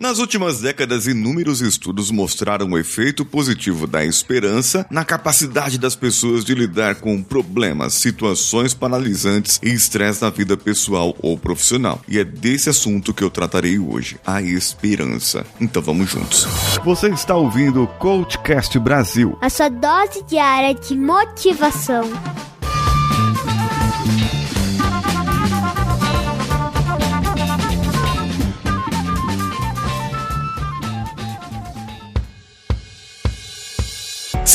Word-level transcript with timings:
Nas 0.00 0.18
últimas 0.18 0.62
décadas, 0.62 1.06
inúmeros 1.06 1.60
estudos 1.60 2.10
mostraram 2.10 2.70
o 2.70 2.78
efeito 2.78 3.22
positivo 3.22 3.86
da 3.86 4.02
esperança 4.02 4.86
na 4.90 5.04
capacidade 5.04 5.76
das 5.76 5.94
pessoas 5.94 6.42
de 6.42 6.54
lidar 6.54 6.94
com 6.94 7.22
problemas, 7.22 7.92
situações 7.92 8.72
paralisantes 8.72 9.60
e 9.62 9.68
estresse 9.68 10.22
na 10.22 10.30
vida 10.30 10.56
pessoal 10.56 11.14
ou 11.20 11.36
profissional. 11.36 12.00
E 12.08 12.18
é 12.18 12.24
desse 12.24 12.70
assunto 12.70 13.12
que 13.12 13.22
eu 13.22 13.28
tratarei 13.28 13.78
hoje, 13.78 14.18
a 14.24 14.40
esperança. 14.40 15.44
Então 15.60 15.82
vamos 15.82 16.08
juntos. 16.08 16.46
Você 16.82 17.10
está 17.10 17.36
ouvindo 17.36 17.82
o 17.82 17.86
Coachcast 17.86 18.78
Brasil 18.78 19.36
a 19.42 19.50
sua 19.50 19.68
dose 19.68 20.22
diária 20.26 20.74
de 20.74 20.96
motivação. 20.96 22.10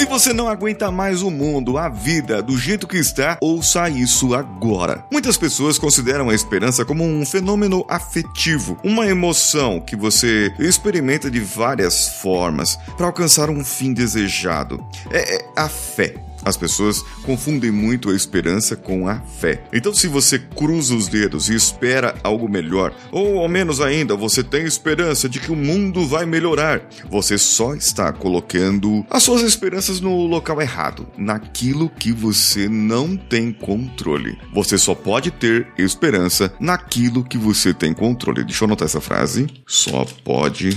Se 0.05 0.09
você 0.09 0.33
não 0.33 0.47
aguenta 0.47 0.91
mais 0.91 1.23
o 1.23 1.31
mundo, 1.31 1.79
a 1.79 1.89
vida, 1.89 2.39
do 2.39 2.55
jeito 2.55 2.87
que 2.87 2.95
está, 2.95 3.39
ouça 3.41 3.89
isso 3.89 4.35
agora. 4.35 5.03
Muitas 5.11 5.35
pessoas 5.35 5.79
consideram 5.79 6.29
a 6.29 6.35
esperança 6.35 6.85
como 6.85 7.03
um 7.03 7.25
fenômeno 7.25 7.83
afetivo, 7.89 8.77
uma 8.83 9.07
emoção 9.07 9.81
que 9.81 9.95
você 9.95 10.53
experimenta 10.59 11.31
de 11.31 11.39
várias 11.39 12.07
formas 12.21 12.77
para 12.95 13.07
alcançar 13.07 13.49
um 13.49 13.65
fim 13.65 13.93
desejado. 13.93 14.85
É, 15.09 15.37
é 15.37 15.45
a 15.55 15.67
fé. 15.67 16.13
As 16.45 16.55
pessoas 16.55 17.03
confundem 17.23 17.71
muito 17.71 18.11
a 18.11 18.15
esperança 18.15 18.75
com 18.75 19.07
a 19.07 19.19
fé. 19.19 19.63
Então, 19.73 19.93
se 19.93 20.07
você 20.07 20.37
cruza 20.37 20.95
os 20.95 21.07
dedos 21.07 21.49
e 21.49 21.55
espera 21.55 22.15
algo 22.23 22.47
melhor, 22.47 22.93
ou 23.11 23.39
ao 23.39 23.49
menos 23.49 23.81
ainda 23.81 24.15
você 24.15 24.43
tem 24.43 24.63
esperança 24.63 25.27
de 25.27 25.39
que 25.39 25.51
o 25.51 25.55
mundo 25.55 26.05
vai 26.05 26.25
melhorar, 26.25 26.87
você 27.09 27.37
só 27.37 27.73
está 27.73 28.13
colocando 28.13 29.05
as 29.09 29.23
suas 29.23 29.41
esperanças 29.41 29.99
no 29.99 30.27
local 30.27 30.61
errado, 30.61 31.07
naquilo 31.17 31.89
que 31.89 32.11
você 32.11 32.69
não 32.69 33.17
tem 33.17 33.51
controle. 33.51 34.37
Você 34.53 34.77
só 34.77 34.93
pode 34.93 35.31
ter 35.31 35.67
esperança 35.77 36.53
naquilo 36.59 37.23
que 37.23 37.37
você 37.37 37.73
tem 37.73 37.93
controle. 37.93 38.43
Deixa 38.43 38.63
eu 38.63 38.67
anotar 38.67 38.85
essa 38.85 39.01
frase. 39.01 39.47
Só 39.65 40.05
pode 40.23 40.69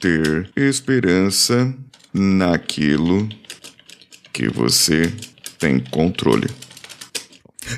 ter 0.00 0.50
esperança 0.56 1.74
naquilo 2.12 3.28
que 4.38 4.46
você 4.46 5.12
tem 5.58 5.80
controle. 5.80 6.46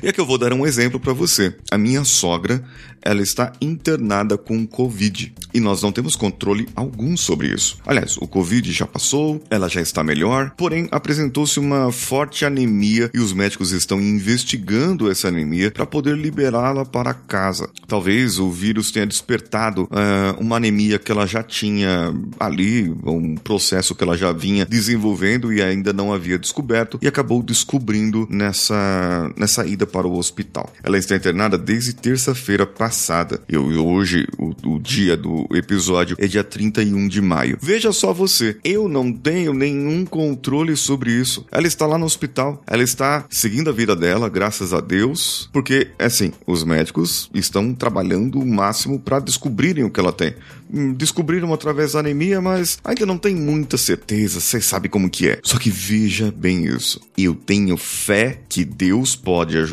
E 0.01 0.07
aqui 0.07 0.19
eu 0.19 0.25
vou 0.25 0.37
dar 0.37 0.53
um 0.53 0.65
exemplo 0.65 0.99
para 0.99 1.13
você. 1.13 1.55
A 1.71 1.77
minha 1.77 2.03
sogra 2.03 2.63
ela 3.01 3.21
está 3.21 3.51
internada 3.59 4.37
com 4.37 4.65
Covid 4.65 5.33
e 5.53 5.59
nós 5.59 5.81
não 5.81 5.91
temos 5.91 6.15
controle 6.15 6.67
algum 6.75 7.17
sobre 7.17 7.47
isso. 7.47 7.77
Aliás, 7.85 8.15
o 8.17 8.27
Covid 8.27 8.71
já 8.71 8.85
passou, 8.85 9.41
ela 9.49 9.67
já 9.67 9.81
está 9.81 10.03
melhor, 10.03 10.51
porém 10.55 10.87
apresentou-se 10.91 11.59
uma 11.59 11.91
forte 11.91 12.45
anemia 12.45 13.09
e 13.13 13.19
os 13.19 13.33
médicos 13.33 13.71
estão 13.71 13.99
investigando 13.99 15.09
essa 15.09 15.27
anemia 15.27 15.71
para 15.71 15.85
poder 15.85 16.15
liberá-la 16.15 16.85
para 16.85 17.13
casa. 17.13 17.69
Talvez 17.87 18.39
o 18.39 18.49
vírus 18.49 18.91
tenha 18.91 19.05
despertado 19.05 19.83
uh, 19.83 20.39
uma 20.39 20.57
anemia 20.57 20.99
que 20.99 21.11
ela 21.11 21.25
já 21.25 21.41
tinha 21.41 22.13
ali, 22.39 22.89
um 23.03 23.35
processo 23.35 23.95
que 23.95 24.03
ela 24.03 24.17
já 24.17 24.31
vinha 24.31 24.65
desenvolvendo 24.65 25.51
e 25.51 25.61
ainda 25.61 25.91
não 25.91 26.13
havia 26.13 26.37
descoberto 26.37 26.99
e 27.01 27.07
acabou 27.07 27.41
descobrindo 27.41 28.27
nessa, 28.29 29.31
nessa 29.35 29.65
ida 29.65 29.80
para 29.85 30.07
o 30.07 30.17
hospital. 30.17 30.71
Ela 30.83 30.97
está 30.97 31.15
internada 31.15 31.57
desde 31.57 31.93
terça-feira 31.93 32.65
passada. 32.65 33.41
Eu, 33.47 33.63
hoje, 33.65 34.27
o, 34.37 34.75
o 34.75 34.79
dia 34.79 35.15
do 35.15 35.47
episódio 35.53 36.15
é 36.19 36.27
dia 36.27 36.43
31 36.43 37.07
de 37.07 37.21
maio. 37.21 37.57
Veja 37.61 37.91
só 37.91 38.13
você, 38.13 38.57
eu 38.63 38.87
não 38.87 39.11
tenho 39.11 39.53
nenhum 39.53 40.05
controle 40.05 40.75
sobre 40.75 41.11
isso. 41.11 41.45
Ela 41.51 41.67
está 41.67 41.85
lá 41.85 41.97
no 41.97 42.05
hospital, 42.05 42.61
ela 42.67 42.83
está 42.83 43.25
seguindo 43.29 43.69
a 43.69 43.73
vida 43.73 43.95
dela, 43.95 44.29
graças 44.29 44.73
a 44.73 44.81
Deus, 44.81 45.49
porque, 45.53 45.89
assim, 45.99 46.31
os 46.45 46.63
médicos 46.63 47.29
estão 47.33 47.73
trabalhando 47.73 48.39
o 48.39 48.45
máximo 48.45 48.99
para 48.99 49.19
descobrirem 49.19 49.83
o 49.83 49.89
que 49.89 49.99
ela 49.99 50.11
tem. 50.11 50.35
Hum, 50.73 50.93
descobriram 50.93 51.53
através 51.53 51.93
da 51.93 51.99
anemia, 51.99 52.39
mas 52.39 52.79
ainda 52.83 53.05
não 53.05 53.17
tem 53.17 53.35
muita 53.35 53.77
certeza, 53.77 54.39
você 54.39 54.61
sabe 54.61 54.87
como 54.87 55.09
que 55.09 55.27
é. 55.27 55.39
Só 55.43 55.57
que 55.57 55.69
veja 55.69 56.31
bem 56.31 56.65
isso. 56.65 57.01
Eu 57.17 57.35
tenho 57.35 57.75
fé 57.75 58.39
que 58.47 58.63
Deus 58.63 59.15
pode 59.15 59.57
ajudar, 59.57 59.70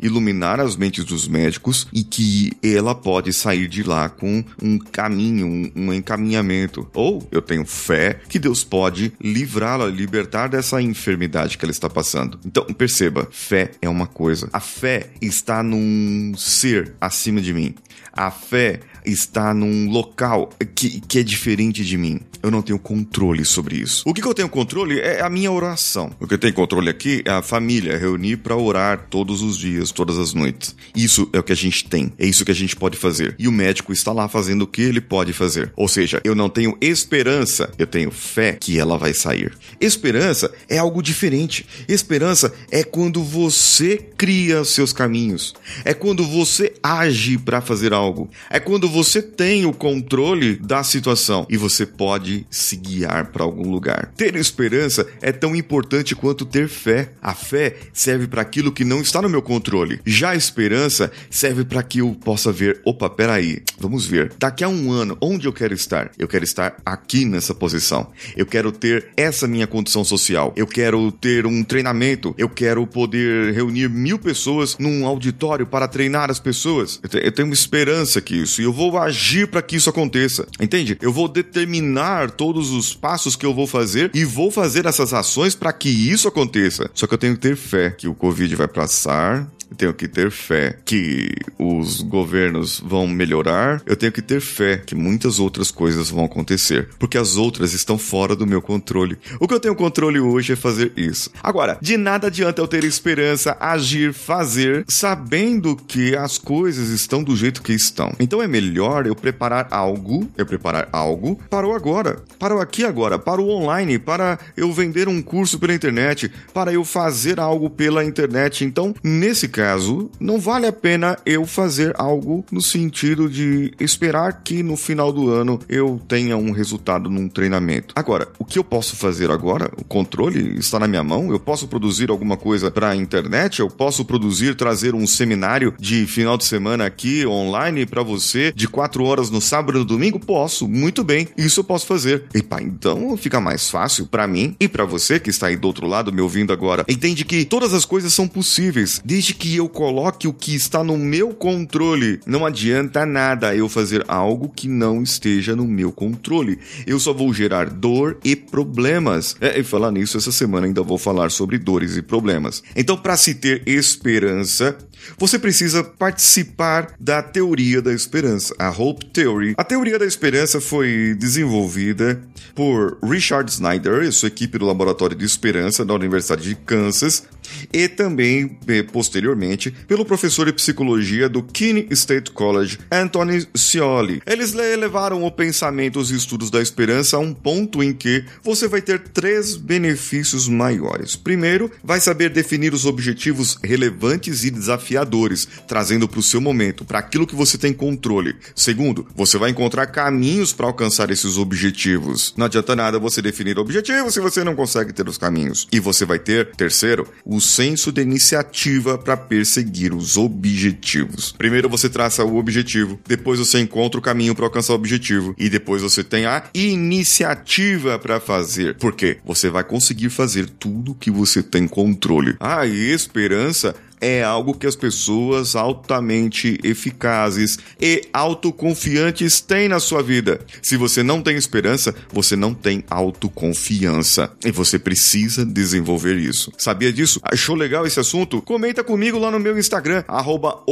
iluminar 0.00 0.60
as 0.60 0.76
mentes 0.76 1.04
dos 1.04 1.28
médicos 1.28 1.86
e 1.92 2.02
que 2.02 2.52
ela 2.62 2.94
pode 2.94 3.32
sair 3.32 3.68
de 3.68 3.82
lá 3.82 4.08
com 4.08 4.44
um 4.62 4.78
caminho, 4.78 5.46
um, 5.46 5.72
um 5.74 5.92
encaminhamento. 5.92 6.88
Ou 6.94 7.26
eu 7.30 7.42
tenho 7.42 7.64
fé 7.64 8.20
que 8.28 8.38
Deus 8.38 8.64
pode 8.64 9.12
livrá-la, 9.20 9.86
libertar 9.86 10.48
dessa 10.48 10.80
enfermidade 10.80 11.58
que 11.58 11.64
ela 11.64 11.72
está 11.72 11.88
passando. 11.88 12.38
Então, 12.44 12.64
perceba, 12.64 13.28
fé 13.30 13.72
é 13.80 13.88
uma 13.88 14.06
coisa. 14.06 14.48
A 14.52 14.60
fé 14.60 15.10
está 15.20 15.62
num 15.62 16.32
ser 16.36 16.94
acima 17.00 17.40
de 17.40 17.52
mim. 17.52 17.74
A 18.12 18.30
fé 18.30 18.80
está 19.04 19.54
num 19.54 19.90
local 19.90 20.50
que, 20.74 21.00
que 21.00 21.18
é 21.20 21.22
diferente 21.22 21.84
de 21.84 21.96
mim. 21.96 22.20
Eu 22.42 22.50
não 22.50 22.62
tenho 22.62 22.78
controle 22.78 23.44
sobre 23.44 23.76
isso. 23.76 24.02
O 24.06 24.14
que, 24.14 24.20
que 24.20 24.28
eu 24.28 24.34
tenho 24.34 24.48
controle 24.48 25.00
é 25.00 25.20
a 25.20 25.30
minha 25.30 25.50
oração. 25.50 26.10
O 26.20 26.26
que 26.26 26.34
eu 26.34 26.38
tenho 26.38 26.54
controle 26.54 26.88
aqui 26.88 27.22
é 27.24 27.30
a 27.30 27.42
família, 27.42 27.98
reunir 27.98 28.38
para 28.38 28.56
orar 28.56 29.06
todos 29.10 29.35
os 29.42 29.58
dias, 29.58 29.90
todas 29.90 30.18
as 30.18 30.32
noites. 30.32 30.74
Isso 30.94 31.28
é 31.32 31.38
o 31.38 31.42
que 31.42 31.52
a 31.52 31.56
gente 31.56 31.88
tem. 31.88 32.12
É 32.18 32.26
isso 32.26 32.44
que 32.44 32.50
a 32.50 32.54
gente 32.54 32.76
pode 32.76 32.96
fazer. 32.96 33.34
E 33.38 33.48
o 33.48 33.52
médico 33.52 33.92
está 33.92 34.12
lá 34.12 34.28
fazendo 34.28 34.62
o 34.62 34.66
que 34.66 34.82
ele 34.82 35.00
pode 35.00 35.32
fazer. 35.32 35.72
Ou 35.76 35.88
seja, 35.88 36.20
eu 36.24 36.34
não 36.34 36.48
tenho 36.48 36.76
esperança, 36.80 37.70
eu 37.78 37.86
tenho 37.86 38.10
fé 38.10 38.56
que 38.60 38.78
ela 38.78 38.98
vai 38.98 39.14
sair. 39.14 39.52
Esperança 39.80 40.52
é 40.68 40.78
algo 40.78 41.02
diferente. 41.02 41.66
Esperança 41.88 42.52
é 42.70 42.82
quando 42.82 43.22
você 43.22 43.96
cria 44.16 44.64
seus 44.64 44.92
caminhos. 44.92 45.54
É 45.84 45.94
quando 45.94 46.26
você 46.26 46.74
age 46.82 47.38
para 47.38 47.60
fazer 47.60 47.92
algo. 47.92 48.30
É 48.50 48.58
quando 48.58 48.88
você 48.88 49.20
tem 49.20 49.66
o 49.66 49.72
controle 49.72 50.56
da 50.56 50.82
situação 50.82 51.46
e 51.48 51.56
você 51.56 51.84
pode 51.84 52.46
se 52.50 52.76
guiar 52.76 53.26
para 53.26 53.44
algum 53.44 53.70
lugar. 53.70 54.12
Ter 54.16 54.34
esperança 54.36 55.06
é 55.20 55.32
tão 55.32 55.54
importante 55.54 56.14
quanto 56.14 56.44
ter 56.44 56.68
fé. 56.68 57.12
A 57.22 57.34
fé 57.34 57.76
serve 57.92 58.26
para 58.26 58.42
aquilo 58.42 58.72
que 58.72 58.84
não 58.84 59.00
está 59.00 59.20
no 59.20 59.25
meu 59.28 59.42
controle. 59.42 60.00
Já 60.04 60.30
a 60.30 60.36
esperança 60.36 61.10
serve 61.30 61.64
para 61.64 61.82
que 61.82 61.98
eu 61.98 62.14
possa 62.14 62.52
ver, 62.52 62.80
opa, 62.84 63.08
peraí, 63.08 63.62
vamos 63.78 64.06
ver. 64.06 64.32
Daqui 64.38 64.64
a 64.64 64.68
um 64.68 64.90
ano, 64.90 65.16
onde 65.20 65.46
eu 65.46 65.52
quero 65.52 65.74
estar? 65.74 66.10
Eu 66.18 66.28
quero 66.28 66.44
estar 66.44 66.76
aqui 66.84 67.24
nessa 67.24 67.54
posição. 67.54 68.10
Eu 68.36 68.46
quero 68.46 68.72
ter 68.72 69.08
essa 69.16 69.46
minha 69.46 69.66
condição 69.66 70.04
social. 70.04 70.52
Eu 70.56 70.66
quero 70.66 71.10
ter 71.12 71.46
um 71.46 71.62
treinamento. 71.62 72.34
Eu 72.38 72.48
quero 72.48 72.86
poder 72.86 73.52
reunir 73.52 73.88
mil 73.88 74.18
pessoas 74.18 74.76
num 74.78 75.06
auditório 75.06 75.66
para 75.66 75.88
treinar 75.88 76.30
as 76.30 76.38
pessoas. 76.38 77.00
Eu 77.12 77.32
tenho 77.32 77.52
esperança 77.52 78.20
que 78.20 78.36
isso. 78.36 78.60
E 78.60 78.64
eu 78.64 78.72
vou 78.72 78.96
agir 78.98 79.46
para 79.48 79.62
que 79.62 79.76
isso 79.76 79.90
aconteça. 79.90 80.46
Entende? 80.60 80.96
Eu 81.00 81.12
vou 81.12 81.28
determinar 81.28 82.30
todos 82.30 82.70
os 82.70 82.94
passos 82.94 83.36
que 83.36 83.46
eu 83.46 83.54
vou 83.54 83.66
fazer 83.66 84.10
e 84.14 84.24
vou 84.24 84.50
fazer 84.50 84.86
essas 84.86 85.12
ações 85.12 85.54
para 85.54 85.72
que 85.72 85.88
isso 85.88 86.28
aconteça. 86.28 86.90
Só 86.94 87.06
que 87.06 87.14
eu 87.14 87.18
tenho 87.18 87.34
que 87.34 87.40
ter 87.40 87.56
fé 87.56 87.90
que 87.90 88.08
o 88.08 88.14
Covid 88.14 88.54
vai 88.54 88.68
passar, 88.68 89.15
celular 89.16 89.55
eu 89.70 89.76
tenho 89.76 89.94
que 89.94 90.08
ter 90.08 90.30
fé 90.30 90.78
que 90.84 91.30
os 91.58 92.00
governos 92.00 92.80
vão 92.80 93.06
melhorar, 93.06 93.82
eu 93.86 93.96
tenho 93.96 94.12
que 94.12 94.22
ter 94.22 94.40
fé 94.40 94.76
que 94.78 94.94
muitas 94.94 95.38
outras 95.38 95.70
coisas 95.70 96.10
vão 96.10 96.24
acontecer, 96.24 96.88
porque 96.98 97.18
as 97.18 97.36
outras 97.36 97.72
estão 97.72 97.98
fora 97.98 98.36
do 98.36 98.46
meu 98.46 98.62
controle. 98.62 99.18
O 99.40 99.48
que 99.48 99.54
eu 99.54 99.60
tenho 99.60 99.74
controle 99.74 100.20
hoje 100.20 100.52
é 100.52 100.56
fazer 100.56 100.92
isso. 100.96 101.30
Agora, 101.42 101.78
de 101.80 101.96
nada 101.96 102.28
adianta 102.28 102.60
eu 102.60 102.68
ter 102.68 102.84
esperança, 102.84 103.56
agir, 103.60 104.12
fazer, 104.12 104.84
sabendo 104.88 105.76
que 105.76 106.16
as 106.16 106.38
coisas 106.38 106.88
estão 106.90 107.22
do 107.22 107.36
jeito 107.36 107.62
que 107.62 107.72
estão. 107.72 108.12
Então 108.20 108.42
é 108.42 108.46
melhor 108.46 109.06
eu 109.06 109.14
preparar 109.14 109.68
algo, 109.70 110.28
eu 110.36 110.46
preparar 110.46 110.88
algo 110.92 111.40
para 111.50 111.66
o 111.66 111.72
agora, 111.72 112.22
para 112.38 112.54
o 112.54 112.60
aqui 112.60 112.84
agora, 112.84 113.18
para 113.18 113.40
o 113.40 113.48
online, 113.48 113.98
para 113.98 114.38
eu 114.56 114.72
vender 114.72 115.08
um 115.08 115.20
curso 115.20 115.58
pela 115.58 115.74
internet, 115.74 116.30
para 116.54 116.72
eu 116.72 116.84
fazer 116.84 117.40
algo 117.40 117.68
pela 117.68 118.04
internet. 118.04 118.64
Então, 118.64 118.94
nesse 119.02 119.48
caso, 119.56 120.10
não 120.20 120.38
vale 120.38 120.66
a 120.66 120.72
pena 120.72 121.16
eu 121.24 121.46
fazer 121.46 121.94
algo 121.96 122.44
no 122.52 122.60
sentido 122.60 123.26
de 123.26 123.72
esperar 123.80 124.42
que 124.44 124.62
no 124.62 124.76
final 124.76 125.10
do 125.10 125.30
ano 125.30 125.58
eu 125.66 125.98
tenha 126.06 126.36
um 126.36 126.50
resultado 126.50 127.08
num 127.08 127.26
treinamento. 127.26 127.94
Agora, 127.96 128.28
o 128.38 128.44
que 128.44 128.58
eu 128.58 128.64
posso 128.64 128.96
fazer 128.96 129.30
agora? 129.30 129.72
O 129.78 129.84
controle 129.84 130.58
está 130.58 130.78
na 130.78 130.86
minha 130.86 131.02
mão? 131.02 131.30
Eu 131.30 131.40
posso 131.40 131.66
produzir 131.68 132.10
alguma 132.10 132.36
coisa 132.36 132.70
para 132.70 132.90
a 132.90 132.96
internet? 132.96 133.60
Eu 133.60 133.70
posso 133.70 134.04
produzir, 134.04 134.54
trazer 134.56 134.94
um 134.94 135.06
seminário 135.06 135.72
de 135.80 136.06
final 136.06 136.36
de 136.36 136.44
semana 136.44 136.84
aqui 136.84 137.24
online 137.26 137.86
para 137.86 138.02
você 138.02 138.52
de 138.52 138.68
quatro 138.68 139.04
horas 139.04 139.30
no 139.30 139.40
sábado 139.40 139.78
e 139.78 139.80
no 139.80 139.86
domingo? 139.86 140.20
Posso, 140.20 140.68
muito 140.68 141.02
bem. 141.02 141.28
Isso 141.34 141.60
eu 141.60 141.64
posso 141.64 141.86
fazer. 141.86 142.24
E 142.34 142.42
pá, 142.42 142.60
então 142.60 143.16
fica 143.16 143.40
mais 143.40 143.70
fácil 143.70 144.06
para 144.06 144.26
mim 144.26 144.54
e 144.60 144.68
para 144.68 144.84
você 144.84 145.18
que 145.18 145.30
está 145.30 145.46
aí 145.46 145.56
do 145.56 145.66
outro 145.66 145.86
lado 145.86 146.12
me 146.12 146.20
ouvindo 146.20 146.52
agora. 146.52 146.84
Entende 146.86 147.24
que 147.24 147.46
todas 147.46 147.72
as 147.72 147.86
coisas 147.86 148.12
são 148.12 148.28
possíveis 148.28 149.00
desde 149.02 149.32
que 149.32 149.45
que 149.46 149.54
eu 149.54 149.68
coloque 149.68 150.26
o 150.26 150.32
que 150.32 150.56
está 150.56 150.82
no 150.82 150.98
meu 150.98 151.32
controle. 151.32 152.18
Não 152.26 152.44
adianta 152.44 153.06
nada 153.06 153.54
eu 153.54 153.68
fazer 153.68 154.04
algo 154.08 154.48
que 154.48 154.66
não 154.66 155.04
esteja 155.04 155.54
no 155.54 155.68
meu 155.68 155.92
controle. 155.92 156.58
Eu 156.84 156.98
só 156.98 157.12
vou 157.12 157.32
gerar 157.32 157.70
dor 157.70 158.18
e 158.24 158.34
problemas. 158.34 159.36
É, 159.40 159.56
e 159.56 159.62
falar 159.62 159.92
nisso, 159.92 160.16
essa 160.16 160.32
semana 160.32 160.66
ainda 160.66 160.82
vou 160.82 160.98
falar 160.98 161.30
sobre 161.30 161.58
dores 161.58 161.96
e 161.96 162.02
problemas. 162.02 162.60
Então, 162.74 162.96
para 162.96 163.16
se 163.16 163.36
ter 163.36 163.62
esperança, 163.68 164.76
você 165.18 165.38
precisa 165.38 165.82
participar 165.82 166.94
da 166.98 167.22
teoria 167.22 167.80
da 167.80 167.92
esperança, 167.92 168.54
a 168.58 168.70
Hope 168.70 169.06
Theory. 169.06 169.54
A 169.56 169.64
teoria 169.64 169.98
da 169.98 170.06
esperança 170.06 170.60
foi 170.60 171.14
desenvolvida 171.18 172.20
por 172.54 172.98
Richard 173.02 173.50
Snyder 173.50 174.02
e 174.02 174.12
sua 174.12 174.28
equipe 174.28 174.58
do 174.58 174.66
Laboratório 174.66 175.16
de 175.16 175.24
Esperança 175.24 175.84
da 175.84 175.94
Universidade 175.94 176.42
de 176.42 176.54
Kansas 176.54 177.24
e 177.72 177.88
também, 177.88 178.58
eh, 178.66 178.82
posteriormente, 178.82 179.70
pelo 179.86 180.04
professor 180.04 180.46
de 180.46 180.52
psicologia 180.52 181.28
do 181.28 181.42
Keene 181.42 181.86
State 181.90 182.30
College, 182.30 182.78
Anthony 182.90 183.46
Scioli. 183.54 184.22
Eles 184.26 184.52
levaram 184.52 185.24
o 185.24 185.30
pensamento 185.30 185.98
e 185.98 186.02
os 186.02 186.10
estudos 186.10 186.50
da 186.50 186.60
esperança 186.60 187.16
a 187.16 187.20
um 187.20 187.32
ponto 187.32 187.82
em 187.82 187.92
que 187.92 188.24
você 188.42 188.68
vai 188.68 188.80
ter 188.80 188.98
três 188.98 189.56
benefícios 189.56 190.48
maiores. 190.48 191.16
Primeiro, 191.16 191.70
vai 191.82 192.00
saber 192.00 192.30
definir 192.30 192.74
os 192.74 192.84
objetivos 192.84 193.58
relevantes 193.62 194.44
e 194.44 194.50
desafiadores, 194.86 195.48
trazendo 195.66 196.08
para 196.08 196.20
o 196.20 196.22
seu 196.22 196.40
momento, 196.40 196.84
para 196.84 197.00
aquilo 197.00 197.26
que 197.26 197.34
você 197.34 197.58
tem 197.58 197.72
controle. 197.72 198.36
Segundo, 198.54 199.06
você 199.14 199.36
vai 199.36 199.50
encontrar 199.50 199.86
caminhos 199.86 200.52
para 200.52 200.66
alcançar 200.66 201.10
esses 201.10 201.36
objetivos. 201.36 202.32
Não 202.36 202.46
adianta 202.46 202.76
nada 202.76 202.98
você 202.98 203.20
definir 203.20 203.58
objetivos 203.58 204.14
se 204.14 204.20
você 204.20 204.44
não 204.44 204.54
consegue 204.54 204.92
ter 204.92 205.08
os 205.08 205.18
caminhos. 205.18 205.66
E 205.72 205.80
você 205.80 206.04
vai 206.04 206.18
ter, 206.18 206.52
terceiro, 206.54 207.08
o 207.24 207.40
senso 207.40 207.90
de 207.90 208.02
iniciativa 208.02 208.96
para 208.96 209.16
perseguir 209.16 209.92
os 209.92 210.16
objetivos. 210.16 211.34
Primeiro 211.36 211.68
você 211.68 211.88
traça 211.88 212.24
o 212.24 212.36
objetivo, 212.36 213.00
depois 213.06 213.38
você 213.38 213.58
encontra 213.58 213.98
o 213.98 214.02
caminho 214.02 214.34
para 214.34 214.44
alcançar 214.44 214.72
o 214.72 214.76
objetivo 214.76 215.34
e 215.38 215.48
depois 215.48 215.82
você 215.82 216.04
tem 216.04 216.26
a 216.26 216.44
iniciativa 216.54 217.98
para 217.98 218.20
fazer. 218.20 218.76
Por 218.76 218.94
quê? 218.94 219.18
Você 219.24 219.48
vai 219.50 219.64
conseguir 219.64 220.10
fazer 220.10 220.48
tudo 220.48 220.94
que 220.94 221.10
você 221.10 221.42
tem 221.42 221.66
controle. 221.66 222.36
Ah, 222.38 222.66
e 222.66 222.92
esperança 222.92 223.74
é 224.00 224.22
algo 224.22 224.54
que 224.54 224.66
as 224.66 224.76
pessoas 224.76 225.56
altamente 225.56 226.58
eficazes 226.62 227.58
e 227.80 228.02
autoconfiantes 228.12 229.40
têm 229.40 229.68
na 229.68 229.80
sua 229.80 230.02
vida. 230.02 230.40
Se 230.62 230.76
você 230.76 231.02
não 231.02 231.22
tem 231.22 231.36
esperança, 231.36 231.94
você 232.12 232.36
não 232.36 232.54
tem 232.54 232.84
autoconfiança. 232.88 234.32
E 234.44 234.50
você 234.50 234.78
precisa 234.78 235.44
desenvolver 235.44 236.16
isso. 236.16 236.52
Sabia 236.58 236.92
disso? 236.92 237.20
Achou 237.22 237.54
legal 237.54 237.86
esse 237.86 238.00
assunto? 238.00 238.42
Comenta 238.42 238.84
comigo 238.84 239.18
lá 239.18 239.30
no 239.30 239.40
meu 239.40 239.58
Instagram, 239.58 240.04
arroba 240.06 240.62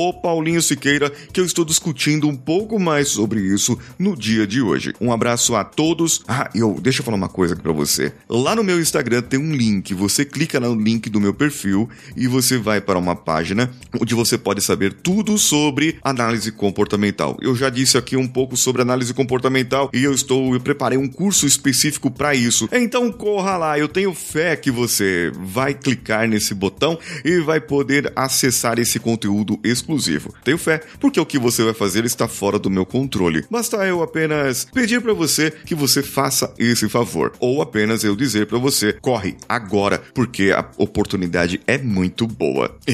Siqueira, 0.62 1.10
que 1.32 1.40
eu 1.40 1.44
estou 1.44 1.64
discutindo 1.64 2.28
um 2.28 2.36
pouco 2.36 2.78
mais 2.78 3.08
sobre 3.08 3.40
isso 3.40 3.78
no 3.98 4.16
dia 4.16 4.46
de 4.46 4.60
hoje. 4.60 4.92
Um 5.00 5.12
abraço 5.12 5.54
a 5.54 5.64
todos. 5.64 6.22
Ah, 6.28 6.50
eu 6.54 6.78
deixa 6.80 7.00
eu 7.00 7.04
falar 7.04 7.16
uma 7.16 7.28
coisa 7.28 7.54
aqui 7.54 7.62
pra 7.62 7.72
você. 7.72 8.12
Lá 8.28 8.54
no 8.54 8.64
meu 8.64 8.80
Instagram 8.80 9.22
tem 9.22 9.38
um 9.38 9.54
link. 9.54 9.94
Você 9.94 10.24
clica 10.24 10.60
no 10.60 10.74
link 10.74 11.08
do 11.08 11.20
meu 11.20 11.34
perfil 11.34 11.88
e 12.16 12.26
você 12.26 12.58
vai 12.58 12.80
para 12.80 12.98
uma 12.98 13.13
página 13.14 13.70
onde 14.00 14.14
você 14.14 14.36
pode 14.36 14.62
saber 14.62 14.92
tudo 14.92 15.38
sobre 15.38 15.96
análise 16.02 16.50
comportamental. 16.52 17.36
Eu 17.40 17.54
já 17.54 17.70
disse 17.70 17.96
aqui 17.96 18.16
um 18.16 18.26
pouco 18.26 18.56
sobre 18.56 18.82
análise 18.82 19.12
comportamental 19.14 19.90
e 19.92 20.04
eu 20.04 20.12
estou 20.12 20.54
eu 20.54 20.60
preparei 20.60 20.98
um 20.98 21.08
curso 21.08 21.46
específico 21.46 22.10
para 22.10 22.34
isso. 22.34 22.68
Então 22.72 23.10
corra 23.10 23.56
lá, 23.56 23.78
eu 23.78 23.88
tenho 23.88 24.14
fé 24.14 24.56
que 24.56 24.70
você 24.70 25.32
vai 25.36 25.74
clicar 25.74 26.28
nesse 26.28 26.54
botão 26.54 26.98
e 27.24 27.38
vai 27.40 27.60
poder 27.60 28.12
acessar 28.16 28.78
esse 28.78 28.98
conteúdo 28.98 29.58
exclusivo. 29.62 30.34
Tenho 30.44 30.58
fé, 30.58 30.80
porque 31.00 31.20
o 31.20 31.26
que 31.26 31.38
você 31.38 31.62
vai 31.62 31.74
fazer 31.74 32.04
está 32.04 32.28
fora 32.28 32.58
do 32.58 32.70
meu 32.70 32.84
controle. 32.84 33.44
Basta 33.50 33.76
eu 33.86 34.02
apenas 34.02 34.66
pedir 34.72 35.00
para 35.00 35.12
você 35.12 35.50
que 35.50 35.74
você 35.74 36.02
faça 36.02 36.52
esse 36.58 36.88
favor 36.88 37.32
ou 37.38 37.62
apenas 37.62 38.04
eu 38.04 38.16
dizer 38.16 38.46
para 38.46 38.58
você, 38.58 38.92
corre 38.92 39.36
agora, 39.48 40.02
porque 40.14 40.50
a 40.50 40.64
oportunidade 40.78 41.60
é 41.66 41.78
muito 41.78 42.26
boa. 42.26 42.76